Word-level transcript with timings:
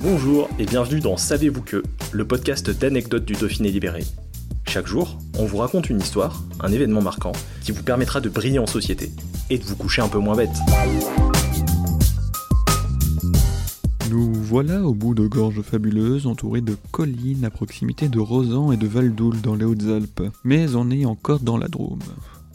Bonjour 0.00 0.48
et 0.60 0.64
bienvenue 0.64 1.00
dans 1.00 1.16
Savez-vous 1.16 1.60
que, 1.60 1.82
le 2.12 2.24
podcast 2.24 2.70
d'anecdotes 2.70 3.24
du 3.24 3.32
Dauphiné 3.32 3.72
libéré. 3.72 4.04
Chaque 4.68 4.86
jour, 4.86 5.18
on 5.36 5.44
vous 5.44 5.56
raconte 5.56 5.90
une 5.90 5.98
histoire, 5.98 6.44
un 6.60 6.70
événement 6.70 7.02
marquant, 7.02 7.32
qui 7.64 7.72
vous 7.72 7.82
permettra 7.82 8.20
de 8.20 8.28
briller 8.28 8.60
en 8.60 8.66
société 8.68 9.10
et 9.50 9.58
de 9.58 9.64
vous 9.64 9.74
coucher 9.74 10.00
un 10.00 10.08
peu 10.08 10.18
moins 10.18 10.36
bête. 10.36 10.54
Nous 14.08 14.32
voilà 14.34 14.84
au 14.84 14.94
bout 14.94 15.16
de 15.16 15.26
gorges 15.26 15.62
fabuleuses, 15.62 16.28
entourées 16.28 16.60
de 16.60 16.76
collines 16.92 17.44
à 17.44 17.50
proximité 17.50 18.08
de 18.08 18.20
Rosan 18.20 18.70
et 18.70 18.76
de 18.76 18.86
Valdoule 18.86 19.40
dans 19.40 19.56
les 19.56 19.64
Hautes-Alpes, 19.64 20.22
mais 20.44 20.76
on 20.76 20.92
est 20.92 21.06
encore 21.06 21.40
dans 21.40 21.58
la 21.58 21.66
Drôme. 21.66 21.98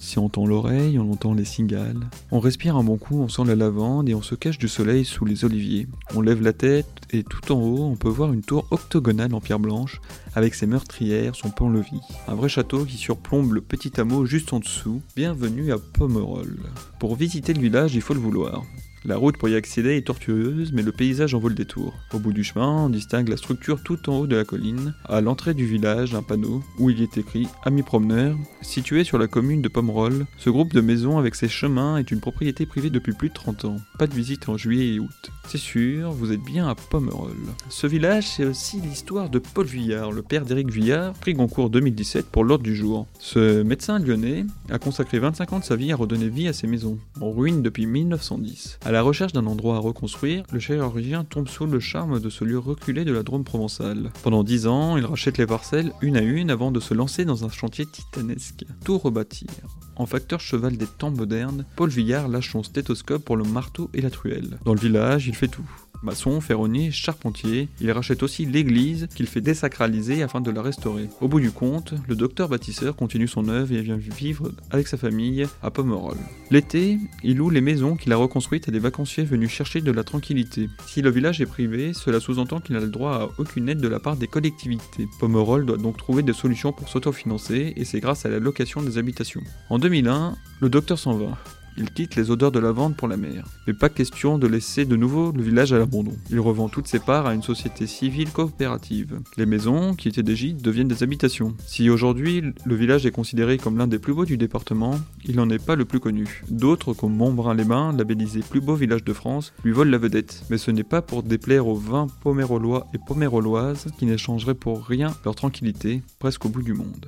Si 0.04 0.20
on 0.20 0.28
tend 0.28 0.46
l'oreille, 0.46 1.00
on 1.00 1.10
entend 1.10 1.34
les 1.34 1.46
cigales. 1.46 2.10
On 2.30 2.42
respire 2.42 2.76
un 2.76 2.84
bon 2.84 2.98
coup, 2.98 3.22
on 3.22 3.30
sent 3.30 3.46
la 3.48 3.56
lavande 3.56 4.10
et 4.10 4.14
on 4.14 4.22
se 4.22 4.36
cache 4.36 4.58
du 4.58 4.68
soleil 4.68 5.06
sous 5.06 5.24
les 5.24 5.46
oliviers. 5.46 5.88
On 6.14 6.20
lève 6.20 6.42
la 6.42 6.52
tête 6.52 6.90
et 7.12 7.23
tout 7.23 7.54
en 7.54 7.62
haut, 7.62 7.86
on 7.86 7.95
peut 7.95 8.10
voir 8.10 8.34
une 8.34 8.42
tour 8.42 8.68
octogonale 8.70 9.34
en 9.34 9.40
pierre 9.40 9.60
blanche 9.60 10.02
avec 10.36 10.56
ses 10.56 10.68
meurtrières, 10.68 11.36
son 11.36 11.52
pont-levis. 11.52 12.02
Un 12.28 12.36
vrai 12.36 12.50
château 12.50 12.84
qui 12.84 12.98
surplombe 12.98 13.54
le 13.54 13.62
petit 13.62 13.98
hameau 13.98 14.26
juste 14.26 14.52
en 14.52 14.60
dessous. 14.60 15.02
Bienvenue 15.16 15.72
à 15.72 15.78
Pomerol. 15.78 16.60
Pour 17.00 17.16
visiter 17.16 17.54
le 17.54 17.62
village, 17.62 17.95
il 17.95 18.02
faut 18.02 18.14
le 18.14 18.20
vouloir. 18.20 18.62
La 19.06 19.18
route 19.18 19.36
pour 19.36 19.50
y 19.50 19.56
accéder 19.56 19.98
est 19.98 20.08
tortueuse, 20.08 20.72
mais 20.72 20.82
le 20.82 20.94
paysage 20.94 21.34
en 21.34 21.40
vaut 21.40 21.50
le 21.50 21.56
détour. 21.56 21.94
Au 22.14 22.20
bout 22.20 22.32
du 22.32 22.46
chemin, 22.46 22.86
on 22.86 22.90
distingue 22.90 23.28
la 23.28 23.36
structure 23.36 23.84
tout 23.84 24.10
en 24.10 24.20
haut 24.20 24.28
de 24.28 24.38
la 24.38 24.45
colline. 24.45 24.94
À 25.04 25.20
l'entrée 25.20 25.54
du 25.54 25.66
village, 25.66 26.16
un 26.16 26.23
panneau 26.23 26.64
où 26.80 26.90
il 26.90 27.02
est 27.02 27.18
écrit 27.18 27.50
Amis 27.66 27.84
promeneurs. 27.84 28.38
Situé 28.62 29.04
sur 29.04 29.18
la 29.18 29.28
commune 29.28 29.62
de 29.62 29.68
Pomerol, 29.68 30.26
ce 30.38 30.50
groupe 30.50 30.72
de 30.72 30.80
maisons 30.80 31.18
avec 31.18 31.36
ses 31.36 31.50
chemins 31.50 31.98
est 31.98 32.12
une 32.12 32.22
propriété 32.22 32.66
privée 32.66 32.90
depuis 32.90 33.12
plus 33.12 33.28
de 33.28 33.34
30 33.34 33.66
ans. 33.66 33.78
Pas 34.00 34.08
de 34.08 34.14
visite 34.14 34.48
en 34.48 34.56
juillet 34.56 34.95
et 34.95 35.00
août. 35.02 35.32
C'est 35.50 35.58
sûr, 35.58 36.14
vous 36.14 36.32
êtes 36.32 36.42
bien 36.42 36.70
à 36.70 36.76
Pomerol. 36.76 37.36
Ce 37.67 37.88
village, 37.88 38.30
c'est 38.30 38.45
aussi 38.45 38.80
l'histoire 38.80 39.30
de 39.30 39.40
Paul 39.40 39.66
Vuillard, 39.66 40.14
le 40.14 40.22
père 40.22 40.45
d'Éric 40.45 40.72
Vuillard, 40.72 41.12
prix 41.12 41.34
Goncourt 41.34 41.70
2017 41.70 42.28
pour 42.28 42.45
l'ordre 42.45 42.64
du 42.64 42.73
jour. 42.73 43.06
Ce 43.20 43.64
médecin 43.64 44.00
lyonnais 44.00 44.45
a 44.70 44.80
consacré 44.80 45.20
25 45.20 45.52
ans 45.52 45.60
de 45.60 45.66
sa 45.66 45.76
vie 45.76 45.92
à 45.92 45.98
redonner 45.98 46.30
vie 46.30 46.48
à 46.48 46.54
ces 46.54 46.67
maisons, 46.67 46.98
en 47.20 47.32
ruine 47.32 47.62
depuis 47.62 47.86
1910. 47.86 48.80
À 48.86 48.92
la 48.94 49.02
recherche 49.02 49.33
d'un 49.33 49.47
endroit 49.47 49.77
à 49.77 49.80
reconstruire, 49.80 50.44
le 50.52 50.59
chirurgien 50.59 51.23
tombe 51.23 51.47
sous 51.47 51.66
le 51.66 51.80
charme 51.80 52.19
de 52.19 52.30
ce 52.30 52.45
lieu 52.45 52.59
reculé 52.59 53.05
de 53.05 53.11
la 53.11 53.23
Drôme 53.23 53.44
provençale. 53.44 54.11
Pendant 54.22 54.44
10 54.44 54.67
ans, 54.67 54.97
il 54.97 55.05
rachète 55.05 55.39
les 55.39 55.47
parcelles 55.47 55.91
une 56.02 56.16
à 56.16 56.22
une 56.22 56.52
avant 56.52 56.72
de 56.72 56.80
se 56.80 56.94
lancer 56.94 57.25
dans 57.25 57.44
un 57.44 57.49
chantier 57.49 57.88
titanesque. 57.88 58.66
Tout 58.86 58.99
rebâtir. 58.99 59.49
En 59.95 60.05
facteur 60.05 60.39
cheval 60.39 60.77
des 60.77 60.86
temps 60.86 61.09
modernes, 61.09 61.66
Paul 61.75 61.89
Villard 61.89 62.27
lâche 62.27 62.52
son 62.52 62.61
stéthoscope 62.61 63.25
pour 63.25 63.36
le 63.36 63.44
marteau 63.44 63.89
et 63.95 64.02
la 64.02 64.11
truelle. 64.11 64.59
Dans 64.64 64.75
le 64.75 64.80
village, 64.80 65.27
il 65.27 65.36
fait 65.36 65.47
tout. 65.47 65.69
Maçon, 66.04 66.42
ferronnier, 66.42 66.92
charpentier, 66.92 67.70
il 67.80 67.90
rachète 67.92 68.23
aussi 68.23 68.46
l'église 68.46 69.08
qu'il 69.16 69.28
fait 69.28 69.40
désacraliser 69.40 70.22
afin 70.22 70.42
de 70.42 70.52
la 70.52 70.61
restaurer. 70.61 71.08
Au 71.22 71.30
bout 71.30 71.39
du 71.39 71.52
compte, 71.52 71.94
le 72.10 72.16
docteur 72.16 72.50
bâtisseur 72.50 72.95
continue 72.95 73.27
son 73.27 73.48
œuvre 73.48 73.72
et 73.73 73.82
vient 73.82 73.95
vivre 73.95 74.52
avec 74.70 74.88
sa 74.88 74.98
famille 74.98 75.48
à 75.61 75.72
Pomerol. 75.72 76.17
L'été, 76.52 77.00
il 77.23 77.38
loue 77.38 77.50
les 77.50 77.61
maisons 77.61 77.95
qu'il 77.95 78.11
a 78.11 78.17
reconstruites 78.17 78.67
à 78.67 78.72
des 78.72 78.80
vacanciers 78.80 79.23
venus 79.23 79.50
chercher 79.50 79.80
de 79.80 79.92
la 79.92 80.04
tranquillité. 80.04 80.70
Si 80.86 81.02
le 81.02 81.10
village 81.10 81.39
est 81.39 81.45
privé, 81.45 81.94
cela 81.94 82.20
sous-entend 82.20 82.60
qu'il 82.60 82.76
n'a 82.76 82.82
le 82.82 82.89
droit 82.89 83.14
à 83.14 83.30
aucune 83.38 83.70
aide 83.70 83.80
de 83.80 83.88
la 83.88 84.00
part 84.00 84.17
des 84.17 84.27
collectivités. 84.27 85.08
Pomerol 85.20 85.66
doit 85.66 85.77
donc 85.77 85.95
trouver 85.98 86.22
des 86.22 86.33
solutions 86.33 86.73
pour 86.73 86.89
s'autofinancer 86.89 87.73
et 87.77 87.86
c'est 87.86 88.02
grâce 88.02 88.26
à 88.26 88.30
la 88.30 88.39
location 88.39 88.82
des 88.82 88.98
habitations. 88.98 89.42
En 89.70 89.80
2001, 89.80 90.36
le 90.60 90.70
docteur 90.70 91.00
s'en 91.00 91.14
va. 91.14 91.38
Il 91.78 91.92
quitte 91.92 92.16
les 92.16 92.30
odeurs 92.30 92.52
de 92.52 92.60
lavande 92.60 92.95
pour 92.95 93.08
la 93.08 93.17
mer. 93.17 93.45
Mais 93.66 93.73
pas 93.73 93.89
question 93.89 94.38
de 94.38 94.48
laisser 94.48 94.86
de 94.86 94.95
nouveau 94.95 95.32
le 95.32 95.42
village 95.42 95.73
à 95.73 95.80
l'abandon. 95.80 96.14
Il 96.30 96.39
revend 96.39 96.70
toutes 96.70 96.88
ses 96.88 97.00
parts 97.00 97.26
à 97.26 97.34
une 97.34 97.42
société 97.42 97.88
civile 97.88 98.32
coopérative. 98.32 99.20
Les 99.38 99.45
maisons, 99.45 99.95
qui 99.95 100.08
étaient 100.08 100.23
des 100.23 100.36
gîtes, 100.36 100.62
deviennent 100.62 100.88
des 100.88 101.04
habitations. 101.04 101.56
Si 101.66 101.89
aujourd'hui 101.89 102.44
le 102.66 102.76
village 102.76 103.06
est 103.06 103.12
considéré 103.12 103.58
comme 103.58 103.78
l'un 103.78 103.88
des 103.88 104.00
plus 104.00 104.14
beaux 104.14 104.26
du 104.26 104.38
département, 104.38 105.00
il 105.26 105.36
n'en 105.36 105.50
est 105.50 105.64
pas 105.64 105.76
le 105.76 105.86
plus 105.86 106.00
connu. 106.00 106.44
D'autres, 106.50 106.94
comme 106.94 107.16
Montbrun-les-Bains, 107.16 107.94
labellisé 107.94 108.42
plus 108.42 108.62
beau 108.62 108.76
village 108.76 109.04
de 109.04 109.14
France, 109.14 109.54
lui 109.64 109.72
volent 109.72 109.92
la 109.92 109.98
vedette. 109.98 110.44
Mais 110.50 110.58
ce 110.58 110.72
n'est 110.72 110.83
pas 110.83 111.02
pour 111.02 111.23
déplaire 111.23 111.67
aux 111.67 111.76
vins 111.76 112.08
pomérolois 112.22 112.88
et 112.94 112.98
poméroloises 112.98 113.88
qui 113.98 114.06
n'échangeraient 114.06 114.54
pour 114.54 114.86
rien 114.86 115.16
leur 115.26 115.36
tranquillité, 115.36 116.02
presque 116.20 116.45
au 116.45 116.50
bout 116.50 116.62
du 116.62 116.73
monde. 116.73 117.08